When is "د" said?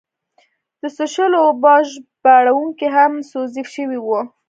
0.81-0.83